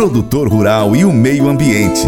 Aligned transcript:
produtor 0.00 0.48
rural 0.48 0.96
e 0.96 1.04
o 1.04 1.12
meio 1.12 1.46
ambiente. 1.46 2.06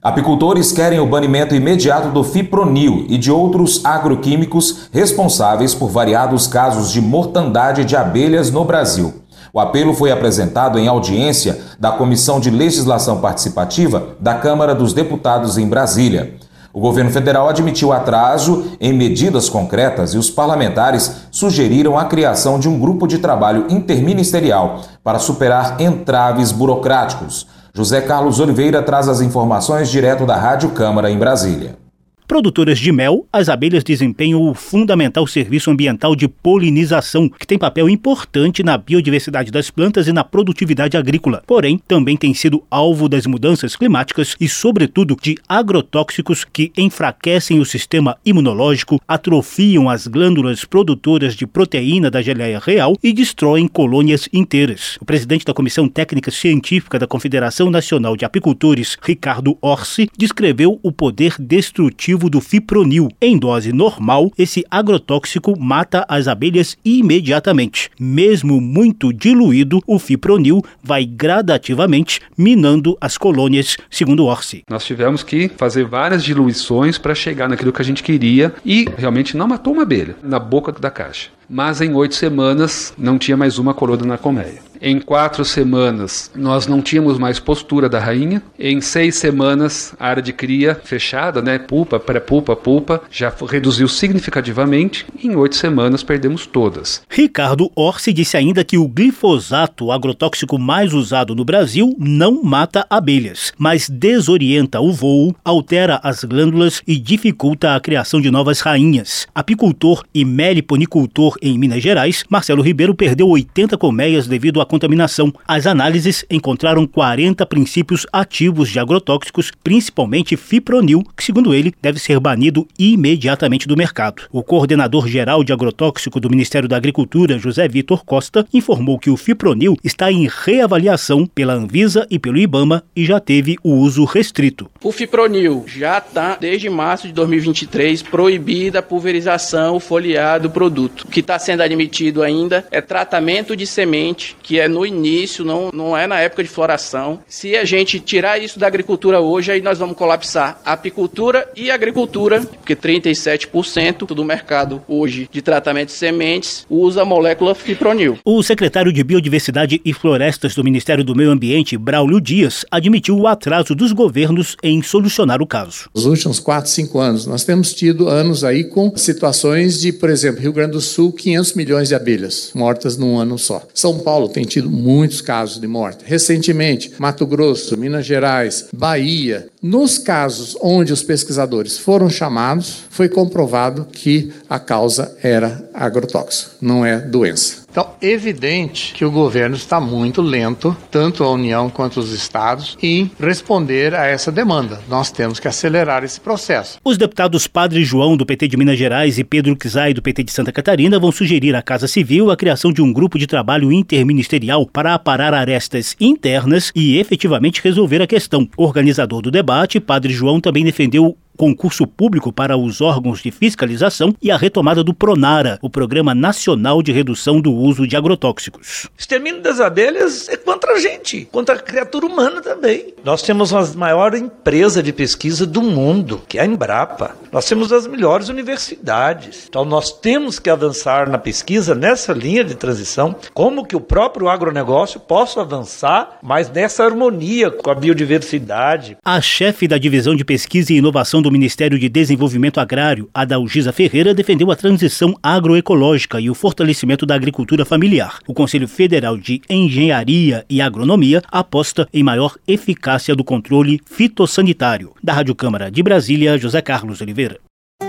Apicultores 0.00 0.70
querem 0.70 1.00
o 1.00 1.06
banimento 1.08 1.52
imediato 1.52 2.10
do 2.10 2.22
fipronil 2.22 3.06
e 3.08 3.18
de 3.18 3.32
outros 3.32 3.84
agroquímicos 3.84 4.88
responsáveis 4.92 5.74
por 5.74 5.90
variados 5.90 6.46
casos 6.46 6.92
de 6.92 7.00
mortandade 7.00 7.84
de 7.84 7.96
abelhas 7.96 8.52
no 8.52 8.64
Brasil. 8.64 9.14
O 9.52 9.58
apelo 9.58 9.92
foi 9.94 10.12
apresentado 10.12 10.78
em 10.78 10.86
audiência 10.86 11.60
da 11.76 11.90
Comissão 11.90 12.38
de 12.38 12.50
Legislação 12.50 13.20
Participativa 13.20 14.10
da 14.20 14.36
Câmara 14.36 14.76
dos 14.76 14.92
Deputados 14.92 15.58
em 15.58 15.66
Brasília. 15.66 16.36
O 16.76 16.80
governo 16.80 17.10
federal 17.10 17.48
admitiu 17.48 17.90
atraso 17.90 18.72
em 18.78 18.92
medidas 18.92 19.48
concretas 19.48 20.12
e 20.12 20.18
os 20.18 20.28
parlamentares 20.28 21.22
sugeriram 21.30 21.98
a 21.98 22.04
criação 22.04 22.58
de 22.58 22.68
um 22.68 22.78
grupo 22.78 23.06
de 23.06 23.16
trabalho 23.16 23.64
interministerial 23.70 24.82
para 25.02 25.18
superar 25.18 25.80
entraves 25.80 26.52
burocráticos. 26.52 27.46
José 27.72 28.02
Carlos 28.02 28.40
Oliveira 28.40 28.82
traz 28.82 29.08
as 29.08 29.22
informações 29.22 29.88
direto 29.88 30.26
da 30.26 30.36
Rádio 30.36 30.68
Câmara 30.72 31.10
em 31.10 31.18
Brasília. 31.18 31.85
Produtoras 32.26 32.80
de 32.80 32.90
mel, 32.90 33.24
as 33.32 33.48
abelhas 33.48 33.84
desempenham 33.84 34.42
o 34.42 34.52
fundamental 34.52 35.24
serviço 35.28 35.70
ambiental 35.70 36.16
de 36.16 36.26
polinização, 36.26 37.28
que 37.28 37.46
tem 37.46 37.56
papel 37.56 37.88
importante 37.88 38.64
na 38.64 38.76
biodiversidade 38.76 39.52
das 39.52 39.70
plantas 39.70 40.08
e 40.08 40.12
na 40.12 40.24
produtividade 40.24 40.96
agrícola. 40.96 41.44
Porém, 41.46 41.80
também 41.86 42.16
tem 42.16 42.34
sido 42.34 42.64
alvo 42.68 43.08
das 43.08 43.26
mudanças 43.26 43.76
climáticas 43.76 44.34
e, 44.40 44.48
sobretudo, 44.48 45.16
de 45.22 45.36
agrotóxicos 45.48 46.44
que 46.44 46.72
enfraquecem 46.76 47.60
o 47.60 47.64
sistema 47.64 48.16
imunológico, 48.24 49.00
atrofiam 49.06 49.88
as 49.88 50.08
glândulas 50.08 50.64
produtoras 50.64 51.36
de 51.36 51.46
proteína 51.46 52.10
da 52.10 52.20
geleia 52.20 52.58
real 52.58 52.96
e 53.04 53.12
destroem 53.12 53.68
colônias 53.68 54.28
inteiras. 54.32 54.98
O 55.00 55.04
presidente 55.04 55.44
da 55.44 55.54
Comissão 55.54 55.88
Técnica 55.88 56.32
Científica 56.32 56.98
da 56.98 57.06
Confederação 57.06 57.70
Nacional 57.70 58.16
de 58.16 58.24
Apicultores, 58.24 58.98
Ricardo 59.00 59.56
Orsi, 59.62 60.10
descreveu 60.18 60.80
o 60.82 60.90
poder 60.90 61.36
destrutivo 61.38 62.15
do 62.18 62.40
fipronil. 62.40 63.08
Em 63.20 63.38
dose 63.38 63.72
normal, 63.72 64.32
esse 64.38 64.64
agrotóxico 64.70 65.58
mata 65.58 66.04
as 66.08 66.26
abelhas 66.26 66.76
imediatamente. 66.84 67.90
Mesmo 68.00 68.60
muito 68.60 69.12
diluído, 69.12 69.82
o 69.86 69.98
fipronil 69.98 70.62
vai 70.82 71.04
gradativamente 71.04 72.20
minando 72.36 72.96
as 73.00 73.18
colônias, 73.18 73.76
segundo 73.90 74.24
Orsi. 74.24 74.62
Nós 74.70 74.84
tivemos 74.84 75.22
que 75.22 75.50
fazer 75.56 75.84
várias 75.84 76.24
diluições 76.24 76.98
para 76.98 77.14
chegar 77.14 77.48
naquilo 77.48 77.72
que 77.72 77.82
a 77.82 77.84
gente 77.84 78.02
queria 78.02 78.54
e 78.64 78.88
realmente 78.96 79.36
não 79.36 79.46
matou 79.46 79.72
uma 79.72 79.82
abelha 79.82 80.16
na 80.22 80.38
boca 80.38 80.72
da 80.72 80.90
caixa 80.90 81.35
mas 81.48 81.80
em 81.80 81.94
oito 81.94 82.14
semanas 82.14 82.92
não 82.96 83.18
tinha 83.18 83.36
mais 83.36 83.58
uma 83.58 83.74
coroa 83.74 83.96
na 84.04 84.18
colmeia. 84.18 84.66
Em 84.80 85.00
quatro 85.00 85.44
semanas, 85.44 86.30
nós 86.34 86.66
não 86.66 86.82
tínhamos 86.82 87.18
mais 87.18 87.38
postura 87.38 87.88
da 87.88 87.98
rainha. 87.98 88.42
Em 88.58 88.80
seis 88.80 89.16
semanas, 89.16 89.94
a 89.98 90.06
área 90.06 90.22
de 90.22 90.32
cria 90.32 90.74
fechada, 90.74 91.40
né? 91.40 91.58
Pupa, 91.58 91.98
pré-pupa, 91.98 92.54
pulpa, 92.54 93.02
já 93.10 93.32
reduziu 93.48 93.88
significativamente. 93.88 95.06
Em 95.22 95.34
oito 95.34 95.56
semanas, 95.56 96.02
perdemos 96.02 96.46
todas. 96.46 97.02
Ricardo 97.08 97.70
Orsi 97.74 98.12
disse 98.12 98.36
ainda 98.36 98.64
que 98.64 98.76
o 98.76 98.86
glifosato, 98.86 99.86
o 99.86 99.92
agrotóxico 99.92 100.58
mais 100.58 100.92
usado 100.92 101.34
no 101.34 101.44
Brasil, 101.44 101.94
não 101.98 102.42
mata 102.42 102.86
abelhas, 102.90 103.52
mas 103.58 103.88
desorienta 103.88 104.80
o 104.80 104.92
voo, 104.92 105.34
altera 105.44 106.00
as 106.02 106.22
glândulas 106.22 106.82
e 106.86 106.98
dificulta 106.98 107.74
a 107.74 107.80
criação 107.80 108.20
de 108.20 108.30
novas 108.30 108.60
rainhas. 108.60 109.26
Apicultor 109.34 110.04
e 110.14 110.24
meliponicultor 110.24 111.35
em 111.42 111.58
Minas 111.58 111.82
Gerais, 111.82 112.24
Marcelo 112.28 112.62
Ribeiro 112.62 112.94
perdeu 112.94 113.28
80 113.28 113.76
colmeias 113.76 114.26
devido 114.26 114.60
à 114.60 114.66
contaminação. 114.66 115.32
As 115.46 115.66
análises 115.66 116.24
encontraram 116.30 116.86
40 116.86 117.44
princípios 117.46 118.06
ativos 118.12 118.70
de 118.70 118.78
agrotóxicos, 118.78 119.52
principalmente 119.62 120.36
fipronil, 120.36 121.02
que, 121.16 121.24
segundo 121.24 121.52
ele, 121.52 121.74
deve 121.82 121.98
ser 121.98 122.18
banido 122.20 122.66
imediatamente 122.78 123.68
do 123.68 123.76
mercado. 123.76 124.22
O 124.32 124.42
coordenador 124.42 125.08
geral 125.08 125.44
de 125.44 125.52
agrotóxico 125.52 126.20
do 126.20 126.30
Ministério 126.30 126.68
da 126.68 126.76
Agricultura, 126.76 127.38
José 127.38 127.68
Vitor 127.68 128.04
Costa, 128.04 128.46
informou 128.52 128.98
que 128.98 129.10
o 129.10 129.16
fipronil 129.16 129.76
está 129.82 130.10
em 130.10 130.28
reavaliação 130.28 131.26
pela 131.26 131.54
Anvisa 131.54 132.06
e 132.10 132.18
pelo 132.18 132.38
IBAMA 132.38 132.82
e 132.94 133.04
já 133.04 133.20
teve 133.20 133.56
o 133.62 133.74
uso 133.74 134.04
restrito. 134.04 134.70
O 134.82 134.92
fipronil 134.92 135.64
já 135.66 135.98
está, 135.98 136.36
desde 136.36 136.70
março 136.70 137.06
de 137.06 137.12
2023, 137.12 138.02
proibida 138.02 138.78
a 138.78 138.82
pulverização, 138.82 139.78
folheado 139.80 140.48
do 140.48 140.50
produto. 140.50 141.06
Que 141.08 141.20
está 141.26 141.38
sendo 141.38 141.62
admitido 141.62 142.22
ainda 142.22 142.64
é 142.70 142.80
tratamento 142.80 143.56
de 143.56 143.66
semente, 143.66 144.36
que 144.42 144.60
é 144.60 144.68
no 144.68 144.86
início, 144.86 145.44
não, 145.44 145.70
não 145.72 145.96
é 145.96 146.06
na 146.06 146.20
época 146.20 146.42
de 146.42 146.48
floração. 146.48 147.20
Se 147.26 147.56
a 147.56 147.64
gente 147.64 147.98
tirar 147.98 148.38
isso 148.38 148.58
da 148.58 148.66
agricultura 148.66 149.20
hoje, 149.20 149.50
aí 149.50 149.60
nós 149.60 149.78
vamos 149.78 149.96
colapsar 149.96 150.60
a 150.64 150.72
apicultura 150.72 151.48
e 151.56 151.70
a 151.70 151.74
agricultura, 151.74 152.40
porque 152.40 152.76
37% 152.76 154.06
do 154.14 154.24
mercado 154.24 154.82
hoje 154.86 155.28
de 155.30 155.42
tratamento 155.42 155.88
de 155.88 155.94
sementes 155.94 156.64
usa 156.70 157.02
a 157.02 157.04
molécula 157.04 157.54
fipronil. 157.54 158.18
O 158.24 158.42
secretário 158.42 158.92
de 158.92 159.02
Biodiversidade 159.02 159.80
e 159.84 159.92
Florestas 159.92 160.54
do 160.54 160.62
Ministério 160.62 161.02
do 161.02 161.14
Meio 161.14 161.30
Ambiente, 161.30 161.76
Braulio 161.76 162.20
Dias, 162.20 162.64
admitiu 162.70 163.18
o 163.18 163.26
atraso 163.26 163.74
dos 163.74 163.92
governos 163.92 164.56
em 164.62 164.82
solucionar 164.82 165.42
o 165.42 165.46
caso. 165.46 165.90
Nos 165.94 166.06
últimos 166.06 166.38
4, 166.38 166.70
5 166.70 166.98
anos, 166.98 167.26
nós 167.26 167.44
temos 167.44 167.74
tido 167.74 168.08
anos 168.08 168.44
aí 168.44 168.64
com 168.64 168.96
situações 168.96 169.80
de, 169.80 169.92
por 169.92 170.10
exemplo, 170.10 170.40
Rio 170.40 170.52
Grande 170.52 170.72
do 170.72 170.80
Sul, 170.80 171.15
500 171.16 171.54
milhões 171.54 171.88
de 171.88 171.94
abelhas 171.94 172.50
mortas 172.54 172.96
num 172.96 173.18
ano 173.18 173.38
só. 173.38 173.66
São 173.74 173.98
Paulo 173.98 174.28
tem 174.28 174.44
tido 174.44 174.70
muitos 174.70 175.20
casos 175.20 175.60
de 175.60 175.66
morte. 175.66 176.04
Recentemente, 176.04 176.92
Mato 176.98 177.26
Grosso, 177.26 177.76
Minas 177.76 178.06
Gerais, 178.06 178.66
Bahia. 178.72 179.48
Nos 179.60 179.98
casos 179.98 180.56
onde 180.62 180.92
os 180.92 181.02
pesquisadores 181.02 181.78
foram 181.78 182.08
chamados, 182.08 182.84
foi 182.90 183.08
comprovado 183.08 183.86
que 183.90 184.32
a 184.48 184.58
causa 184.58 185.16
era 185.22 185.68
agrotóxico, 185.74 186.52
não 186.60 186.84
é 186.84 186.98
doença. 186.98 187.65
Então, 187.76 187.90
evidente 188.00 188.94
que 188.94 189.04
o 189.04 189.10
governo 189.10 189.54
está 189.54 189.78
muito 189.78 190.22
lento, 190.22 190.74
tanto 190.90 191.22
a 191.22 191.30
União 191.30 191.68
quanto 191.68 192.00
os 192.00 192.10
estados, 192.10 192.74
em 192.82 193.10
responder 193.20 193.94
a 193.94 194.06
essa 194.06 194.32
demanda. 194.32 194.80
Nós 194.88 195.10
temos 195.10 195.38
que 195.38 195.46
acelerar 195.46 196.02
esse 196.02 196.18
processo. 196.18 196.78
Os 196.82 196.96
deputados 196.96 197.46
Padre 197.46 197.84
João, 197.84 198.16
do 198.16 198.24
PT 198.24 198.48
de 198.48 198.56
Minas 198.56 198.78
Gerais, 198.78 199.18
e 199.18 199.24
Pedro 199.24 199.54
Kizai, 199.54 199.92
do 199.92 200.00
PT 200.00 200.24
de 200.24 200.32
Santa 200.32 200.52
Catarina, 200.52 200.98
vão 200.98 201.12
sugerir 201.12 201.54
à 201.54 201.60
Casa 201.60 201.86
Civil 201.86 202.30
a 202.30 202.36
criação 202.36 202.72
de 202.72 202.80
um 202.80 202.90
grupo 202.90 203.18
de 203.18 203.26
trabalho 203.26 203.70
interministerial 203.70 204.64
para 204.64 204.94
aparar 204.94 205.34
arestas 205.34 205.94
internas 206.00 206.72
e 206.74 206.96
efetivamente 206.96 207.60
resolver 207.62 208.00
a 208.00 208.06
questão. 208.06 208.48
O 208.56 208.64
organizador 208.64 209.20
do 209.20 209.30
debate, 209.30 209.80
Padre 209.80 210.14
João, 210.14 210.40
também 210.40 210.64
defendeu 210.64 211.14
concurso 211.36 211.86
público 211.86 212.32
para 212.32 212.56
os 212.56 212.80
órgãos 212.80 213.20
de 213.20 213.30
fiscalização 213.30 214.14
e 214.20 214.30
a 214.30 214.36
retomada 214.36 214.82
do 214.82 214.94
PRONARA, 214.94 215.58
o 215.62 215.70
Programa 215.70 216.14
Nacional 216.14 216.82
de 216.82 216.90
Redução 216.90 217.40
do 217.40 217.52
Uso 217.52 217.86
de 217.86 217.96
Agrotóxicos. 217.96 218.88
Extermínio 218.98 219.42
das 219.42 219.60
abelhas 219.60 220.28
é 220.28 220.36
contra 220.36 220.72
a 220.72 220.78
gente, 220.80 221.28
contra 221.30 221.54
a 221.54 221.58
criatura 221.58 222.06
humana 222.06 222.40
também. 222.40 222.94
Nós 223.04 223.22
temos 223.22 223.52
a 223.52 223.62
maior 223.74 224.14
empresa 224.14 224.82
de 224.82 224.92
pesquisa 224.92 225.46
do 225.46 225.62
mundo, 225.62 226.22
que 226.26 226.38
é 226.38 226.42
a 226.42 226.46
Embrapa. 226.46 227.14
Nós 227.30 227.46
temos 227.46 227.72
as 227.72 227.86
melhores 227.86 228.28
universidades. 228.28 229.46
Então 229.48 229.64
nós 229.64 229.92
temos 229.92 230.38
que 230.38 230.48
avançar 230.48 231.08
na 231.08 231.18
pesquisa 231.18 231.74
nessa 231.74 232.12
linha 232.12 232.42
de 232.42 232.54
transição, 232.54 233.14
como 233.34 233.66
que 233.66 233.76
o 233.76 233.80
próprio 233.80 234.28
agronegócio 234.28 234.98
possa 234.98 235.42
avançar, 235.42 236.18
mas 236.22 236.50
nessa 236.50 236.84
harmonia 236.84 237.50
com 237.50 237.70
a 237.70 237.74
biodiversidade. 237.74 238.96
A 239.04 239.20
chefe 239.20 239.68
da 239.68 239.78
divisão 239.78 240.16
de 240.16 240.24
pesquisa 240.24 240.72
e 240.72 240.76
inovação 240.76 241.20
do 241.26 241.32
Ministério 241.32 241.76
de 241.76 241.88
Desenvolvimento 241.88 242.60
Agrário, 242.60 243.10
Adalgisa 243.12 243.72
Ferreira, 243.72 244.14
defendeu 244.14 244.52
a 244.52 244.54
transição 244.54 245.12
agroecológica 245.20 246.20
e 246.20 246.30
o 246.30 246.34
fortalecimento 246.36 247.04
da 247.04 247.16
agricultura 247.16 247.64
familiar. 247.64 248.20
O 248.28 248.32
Conselho 248.32 248.68
Federal 248.68 249.18
de 249.18 249.42
Engenharia 249.50 250.46
e 250.48 250.60
Agronomia 250.60 251.20
aposta 251.26 251.88
em 251.92 252.04
maior 252.04 252.36
eficácia 252.46 253.16
do 253.16 253.24
controle 253.24 253.80
fitossanitário. 253.86 254.92
Da 255.02 255.14
Rádio 255.14 255.34
Câmara 255.34 255.68
de 255.68 255.82
Brasília, 255.82 256.38
José 256.38 256.62
Carlos 256.62 257.00
Oliveira. 257.00 257.40